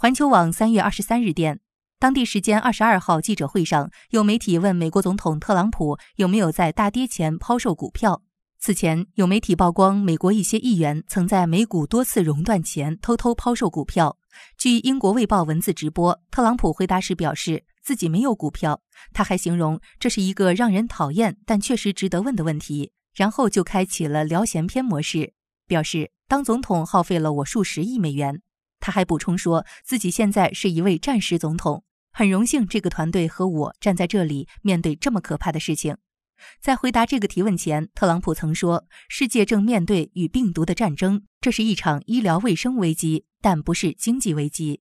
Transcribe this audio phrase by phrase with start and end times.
[0.00, 1.58] 环球网三月二十三日电，
[1.98, 8.22] 当地时间二十二号记者会上，有媒体问美国总统特朗普有没有在大跌前抛售股票。
[8.60, 14.16] 此前有媒体曝光，美国一些议员曾在美股多次熔断前偷偷抛售股票。
[14.56, 18.80] 据英国卫报文字直播，特朗普回答时表示自己没有股票。
[19.12, 25.32] 他还形容这是一个让人讨厌但确实值得问的问题，然后就开启了聊闲篇模式，
[25.66, 28.42] 表示当总统耗费了我数十亿美元。
[28.80, 35.96] 他还补充说自己现在是一位战时总统，很荣幸这个团队和我站在这里面对这么可怕的事情。
[36.60, 44.80] 在回答这个提问前，特朗普曾说：“世界正面对与病毒的战争，这是一场医疗卫生危机，但不是经济危机。”